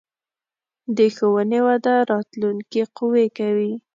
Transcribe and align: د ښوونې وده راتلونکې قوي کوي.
د 0.97 0.99
ښوونې 1.15 1.59
وده 1.67 1.95
راتلونکې 2.11 2.81
قوي 2.97 3.27
کوي. 3.37 3.73